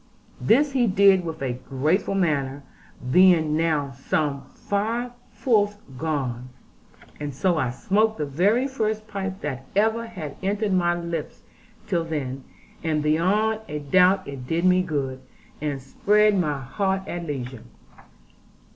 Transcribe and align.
This 0.41 0.71
he 0.71 0.87
did 0.87 1.23
with 1.23 1.43
a 1.43 1.53
grateful 1.69 2.15
manner, 2.15 2.63
being 3.11 3.55
now 3.55 3.91
some 3.91 4.41
five 4.47 5.11
fourths 5.29 5.75
gone; 5.95 6.49
and 7.19 7.35
so 7.35 7.59
I 7.59 7.69
smoked 7.69 8.17
the 8.17 8.25
very 8.25 8.67
first 8.67 9.07
pipe 9.07 9.41
that 9.41 9.67
ever 9.75 10.07
had 10.07 10.37
entered 10.41 10.73
my 10.73 10.95
lips 10.95 11.43
till 11.85 12.03
then; 12.03 12.43
and 12.83 13.03
beyond 13.03 13.59
a 13.67 13.77
doubt 13.77 14.27
it 14.27 14.47
did 14.47 14.65
me 14.65 14.81
good, 14.81 15.21
and 15.61 15.79
spread 15.79 16.35
my 16.35 16.59
heart 16.59 17.07
at 17.07 17.27
leisure. 17.27 17.65